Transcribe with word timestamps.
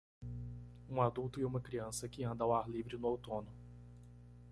Um 0.89 0.99
adulto 0.99 1.39
e 1.39 1.45
uma 1.45 1.61
criança 1.61 2.09
que 2.09 2.23
anda 2.23 2.43
ao 2.43 2.51
ar 2.55 2.67
livre 2.67 2.97
no 2.97 3.07
outono. 3.07 3.53